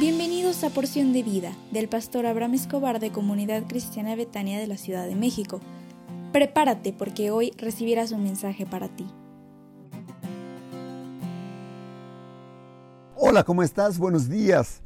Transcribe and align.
Bienvenidos 0.00 0.64
a 0.64 0.70
Porción 0.70 1.12
de 1.12 1.22
Vida 1.22 1.52
del 1.72 1.86
pastor 1.86 2.24
Abraham 2.24 2.54
Escobar 2.54 3.00
de 3.00 3.12
Comunidad 3.12 3.64
Cristiana 3.68 4.16
Betania 4.16 4.58
de 4.58 4.66
la 4.66 4.78
Ciudad 4.78 5.06
de 5.06 5.14
México. 5.14 5.60
Prepárate 6.32 6.94
porque 6.94 7.30
hoy 7.30 7.52
recibirás 7.58 8.10
un 8.10 8.22
mensaje 8.22 8.64
para 8.64 8.88
ti. 8.88 9.06
Hola, 13.14 13.44
¿cómo 13.44 13.62
estás? 13.62 13.98
Buenos 13.98 14.30
días. 14.30 14.80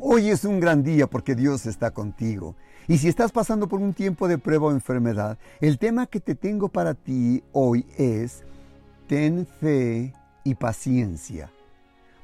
Hoy 0.00 0.30
es 0.30 0.44
un 0.44 0.58
gran 0.58 0.82
día 0.82 1.06
porque 1.06 1.36
Dios 1.36 1.64
está 1.66 1.92
contigo. 1.92 2.56
Y 2.88 2.98
si 2.98 3.06
estás 3.06 3.30
pasando 3.30 3.68
por 3.68 3.80
un 3.80 3.94
tiempo 3.94 4.26
de 4.26 4.38
prueba 4.38 4.66
o 4.66 4.72
enfermedad, 4.72 5.38
el 5.60 5.78
tema 5.78 6.08
que 6.08 6.18
te 6.18 6.34
tengo 6.34 6.68
para 6.68 6.94
ti 6.94 7.44
hoy 7.52 7.86
es, 7.96 8.42
ten 9.06 9.46
fe 9.46 10.12
y 10.42 10.56
paciencia. 10.56 11.48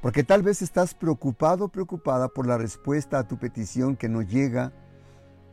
Porque 0.01 0.23
tal 0.23 0.43
vez 0.43 0.63
estás 0.63 0.95
preocupado 0.95 1.65
o 1.65 1.69
preocupada 1.69 2.29
por 2.29 2.47
la 2.47 2.57
respuesta 2.57 3.19
a 3.19 3.27
tu 3.27 3.39
petición 3.39 3.97
que 3.97 4.09
no 4.09 4.23
llega, 4.23 4.73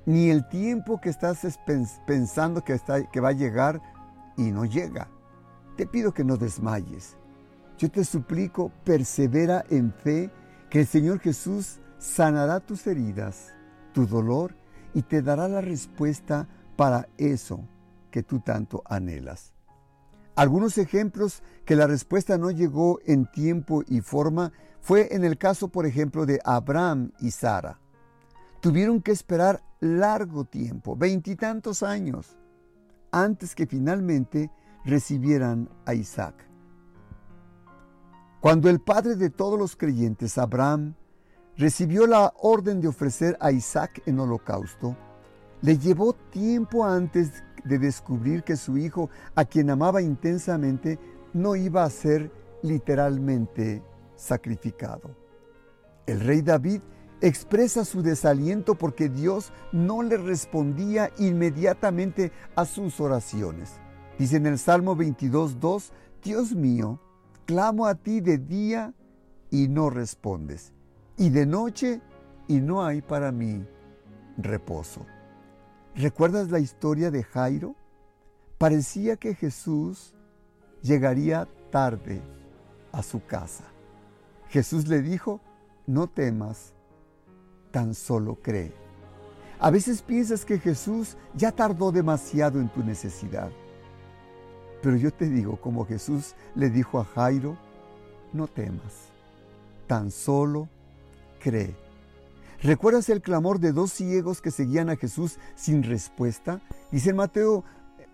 ni 0.05 0.29
el 0.29 0.47
tiempo 0.47 1.01
que 1.01 1.09
estás 1.09 1.59
pensando 2.05 2.63
que, 2.63 2.73
está, 2.73 3.09
que 3.09 3.19
va 3.19 3.29
a 3.29 3.33
llegar 3.33 3.81
y 4.37 4.51
no 4.51 4.65
llega. 4.65 5.09
Te 5.75 5.87
pido 5.87 6.13
que 6.13 6.23
no 6.23 6.37
desmayes. 6.37 7.17
Yo 7.77 7.89
te 7.89 8.05
suplico, 8.05 8.71
persevera 8.83 9.65
en 9.69 9.91
fe, 9.91 10.31
que 10.69 10.81
el 10.81 10.87
Señor 10.87 11.19
Jesús 11.19 11.79
sanará 11.97 12.59
tus 12.59 12.85
heridas, 12.85 13.51
tu 13.93 14.05
dolor, 14.05 14.55
y 14.93 15.01
te 15.01 15.21
dará 15.21 15.47
la 15.47 15.61
respuesta 15.61 16.47
para 16.75 17.07
eso 17.17 17.67
que 18.11 18.23
tú 18.23 18.39
tanto 18.39 18.83
anhelas. 18.85 19.54
Algunos 20.35 20.77
ejemplos 20.77 21.43
que 21.65 21.77
la 21.77 21.87
respuesta 21.87 22.37
no 22.37 22.51
llegó 22.51 22.99
en 23.05 23.25
tiempo 23.31 23.83
y 23.87 24.01
forma 24.01 24.51
fue 24.81 25.15
en 25.15 25.23
el 25.23 25.37
caso, 25.37 25.69
por 25.69 25.85
ejemplo, 25.85 26.25
de 26.25 26.39
Abraham 26.43 27.11
y 27.19 27.31
Sara. 27.31 27.79
Tuvieron 28.59 29.01
que 29.01 29.11
esperar 29.11 29.63
largo 29.79 30.43
tiempo, 30.43 30.95
veintitantos 30.95 31.83
años, 31.83 32.37
antes 33.11 33.55
que 33.55 33.65
finalmente 33.65 34.51
recibieran 34.83 35.69
a 35.85 35.93
Isaac. 35.93 36.35
Cuando 38.41 38.69
el 38.69 38.79
padre 38.81 39.15
de 39.15 39.29
todos 39.29 39.57
los 39.57 39.75
creyentes, 39.75 40.37
Abraham, 40.37 40.95
recibió 41.57 42.05
la 42.05 42.33
orden 42.37 42.81
de 42.81 42.89
ofrecer 42.89 43.37
a 43.39 43.51
Isaac 43.51 44.01
en 44.05 44.19
holocausto, 44.19 44.97
le 45.65 45.79
llevó 45.79 46.13
tiempo 46.13 46.85
antes 46.85 47.43
de 47.63 47.79
descubrir 47.79 48.43
que 48.43 48.55
su 48.55 48.77
hijo, 48.77 49.09
a 49.33 49.45
quien 49.45 49.71
amaba 49.71 49.99
intensamente, 49.99 50.99
no 51.33 51.55
iba 51.55 51.83
a 51.83 51.89
ser 51.89 52.31
literalmente 52.61 53.81
sacrificado. 54.15 55.15
El 56.05 56.19
rey 56.19 56.43
David 56.43 56.81
expresa 57.19 57.83
su 57.83 58.03
desaliento 58.03 58.75
porque 58.75 59.09
Dios 59.09 59.51
no 59.71 60.03
le 60.03 60.17
respondía 60.17 61.09
inmediatamente 61.17 62.31
a 62.55 62.65
sus 62.65 62.99
oraciones. 62.99 63.71
Dice 64.19 64.37
en 64.37 64.45
el 64.45 64.59
Salmo 64.59 64.95
22.2, 64.95 65.89
Dios 66.23 66.53
mío, 66.53 66.99
clamo 67.47 67.87
a 67.87 67.95
ti 67.95 68.21
de 68.21 68.37
día 68.37 68.93
y 69.49 69.67
no 69.67 69.89
respondes, 69.89 70.73
y 71.17 71.31
de 71.31 71.47
noche 71.47 72.01
y 72.47 72.61
no 72.61 72.85
hay 72.85 73.01
para 73.01 73.31
mí 73.31 73.65
reposo. 74.37 75.07
¿Recuerdas 75.95 76.51
la 76.51 76.59
historia 76.59 77.09
de 77.09 77.23
Jairo? 77.23 77.73
Parecía 78.57 79.15
que 79.15 79.33
Jesús 79.33 80.13
llegaría 80.81 81.47
tarde 81.71 82.21
a 82.91 83.01
su 83.01 83.25
casa. 83.25 83.63
Jesús 84.49 84.89
le 84.89 85.01
dijo, 85.01 85.39
no 85.87 86.07
temas, 86.07 86.73
tan 87.71 87.93
solo 87.93 88.35
cree. 88.35 88.73
A 89.57 89.69
veces 89.69 90.01
piensas 90.01 90.43
que 90.43 90.59
Jesús 90.59 91.15
ya 91.33 91.53
tardó 91.53 91.93
demasiado 91.93 92.59
en 92.59 92.67
tu 92.67 92.83
necesidad. 92.83 93.49
Pero 94.81 94.97
yo 94.97 95.13
te 95.13 95.29
digo, 95.29 95.61
como 95.61 95.85
Jesús 95.85 96.35
le 96.55 96.69
dijo 96.69 96.99
a 96.99 97.05
Jairo, 97.05 97.57
no 98.33 98.47
temas, 98.47 99.07
tan 99.87 100.11
solo 100.11 100.67
cree. 101.39 101.84
¿Recuerdas 102.65 103.09
el 103.09 103.21
clamor 103.21 103.59
de 103.59 103.73
dos 103.73 103.91
ciegos 103.91 104.41
que 104.41 104.49
seguían 104.49 104.89
a 104.89 104.95
Jesús 104.95 105.37
sin 105.53 105.83
respuesta? 105.83 106.61
Dice 106.91 107.11
en 107.11 107.17
Mateo 107.17 107.63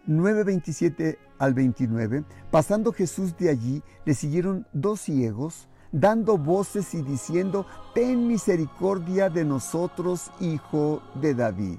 9, 0.08 0.44
27 0.44 1.18
al 1.40 1.54
29, 1.54 2.26
pasando 2.52 2.92
Jesús 2.92 3.38
de 3.38 3.50
allí, 3.50 3.82
le 4.04 4.14
siguieron 4.14 4.68
dos 4.74 5.00
ciegos, 5.00 5.70
dando 5.94 6.38
voces 6.38 6.94
y 6.94 7.02
diciendo, 7.02 7.66
ten 7.96 8.28
misericordia 8.28 9.30
de 9.30 9.46
nosotros, 9.46 10.30
hijo 10.42 11.02
de 11.22 11.34
David. 11.34 11.78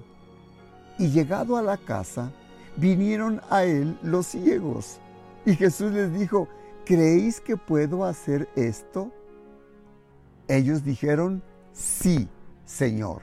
Y 0.98 1.10
llegado 1.10 1.58
a 1.58 1.62
la 1.62 1.76
casa, 1.76 2.32
vinieron 2.78 3.42
a 3.50 3.64
él 3.64 3.98
los 4.02 4.28
ciegos. 4.28 4.98
Y 5.44 5.56
Jesús 5.56 5.92
les 5.92 6.10
dijo, 6.18 6.48
¿creéis 6.86 7.38
que 7.38 7.58
puedo 7.58 8.06
hacer 8.06 8.48
esto? 8.56 9.12
Ellos 10.48 10.82
dijeron, 10.82 11.42
sí. 11.74 12.30
Señor. 12.64 13.22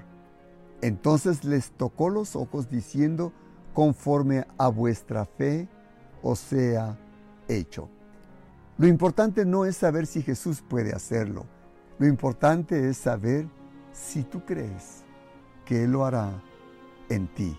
Entonces 0.81 1.43
les 1.43 1.71
tocó 1.71 2.09
los 2.09 2.35
ojos 2.35 2.69
diciendo, 2.69 3.33
conforme 3.73 4.45
a 4.57 4.67
vuestra 4.69 5.25
fe 5.25 5.67
os 6.21 6.39
sea 6.39 6.97
hecho. 7.47 7.89
Lo 8.77 8.87
importante 8.87 9.45
no 9.45 9.65
es 9.65 9.77
saber 9.77 10.07
si 10.07 10.21
Jesús 10.21 10.61
puede 10.61 10.93
hacerlo. 10.93 11.45
Lo 11.97 12.07
importante 12.07 12.89
es 12.89 12.97
saber 12.97 13.47
si 13.91 14.23
tú 14.23 14.45
crees 14.45 15.03
que 15.65 15.83
Él 15.83 15.91
lo 15.91 16.05
hará 16.05 16.41
en 17.09 17.27
ti. 17.33 17.57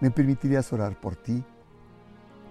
¿Me 0.00 0.10
permitirías 0.10 0.72
orar 0.72 0.98
por 0.98 1.16
ti? 1.16 1.44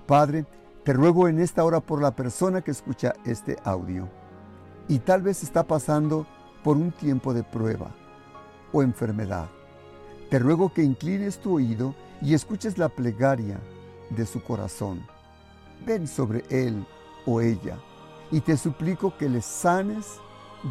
Padre, 0.06 0.45
te 0.84 0.94
ruego 0.94 1.28
en 1.28 1.39
esta 1.39 1.63
hora 1.63 1.79
por 1.79 2.01
la 2.01 2.16
persona 2.16 2.62
que 2.62 2.72
escucha 2.72 3.13
este 3.25 3.57
audio 3.63 4.07
y 4.88 5.00
tal 5.00 5.22
vez 5.22 5.44
está 5.44 5.66
pasando 5.66 6.28
por 6.63 6.78
un 6.78 6.91
tiempo 6.91 7.34
de 7.34 7.44
prueba 7.44 7.94
o 8.72 8.83
enfermedad. 8.83 9.50
Te 10.29 10.39
ruego 10.39 10.73
que 10.73 10.83
inclines 10.83 11.39
tu 11.39 11.55
oído 11.55 11.95
y 12.22 12.33
escuches 12.33 12.78
la 12.78 12.89
plegaria 12.89 13.59
de 14.09 14.25
su 14.25 14.41
corazón. 14.41 15.05
Ven 15.85 16.07
sobre 16.07 16.44
él 16.50 16.85
o 17.25 17.41
ella 17.41 17.77
y 18.31 18.41
te 18.41 18.57
suplico 18.57 19.16
que 19.17 19.29
le 19.29 19.41
sanes 19.41 20.06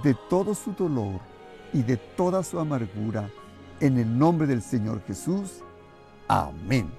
de 0.03 0.15
todo 0.29 0.55
su 0.55 0.73
dolor 0.73 1.21
y 1.73 1.83
de 1.83 1.97
toda 1.97 2.43
su 2.43 2.59
amargura. 2.59 3.31
En 3.81 3.99
el 3.99 4.19
nombre 4.19 4.47
del 4.47 4.63
Señor 4.63 5.03
Jesús. 5.07 5.63
Amén. 6.29 6.91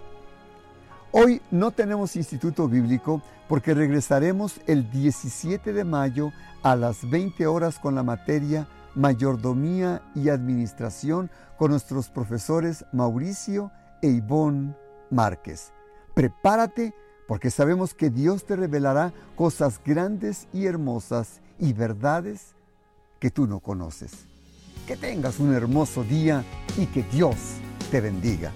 Hoy 1.11 1.41
no 1.51 1.71
tenemos 1.71 2.15
instituto 2.15 2.67
bíblico 2.67 3.21
porque 3.47 3.73
regresaremos 3.73 4.59
el 4.67 4.89
17 4.91 5.73
de 5.73 5.83
mayo 5.83 6.31
a 6.63 6.75
las 6.75 7.09
20 7.09 7.47
horas 7.47 7.79
con 7.79 7.95
la 7.95 8.03
materia 8.03 8.67
mayordomía 8.97 10.01
y 10.15 10.29
administración 10.29 11.29
con 11.57 11.71
nuestros 11.71 12.09
profesores 12.09 12.83
Mauricio 12.91 13.71
e 14.01 14.09
Ivonne 14.09 14.75
Márquez. 15.09 15.71
Prepárate 16.13 16.93
porque 17.27 17.51
sabemos 17.51 17.93
que 17.93 18.09
Dios 18.09 18.45
te 18.45 18.55
revelará 18.55 19.13
cosas 19.35 19.79
grandes 19.85 20.47
y 20.51 20.65
hermosas 20.65 21.41
y 21.59 21.73
verdades 21.73 22.55
que 23.19 23.29
tú 23.29 23.47
no 23.47 23.59
conoces. 23.59 24.11
Que 24.87 24.95
tengas 24.95 25.39
un 25.39 25.53
hermoso 25.53 26.03
día 26.03 26.43
y 26.77 26.85
que 26.87 27.03
Dios 27.03 27.35
te 27.91 28.01
bendiga. 28.01 28.51